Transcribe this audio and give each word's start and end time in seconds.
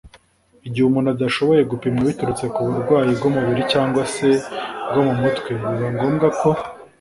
igihe 0.67 0.85
umuntu 0.87 1.09
adashoboye 1.15 1.61
gupimwa 1.71 2.01
biturutse 2.09 2.45
ku 2.53 2.59
burwayi 2.67 3.11
bw’umubiri 3.17 3.61
cyangwa 3.71 4.01
se 4.13 4.29
bwo 4.89 5.01
mu 5.07 5.13
mutwe, 5.21 5.49
biba 5.59 5.87
ngombwa 5.95 6.27
ko: 6.39 6.49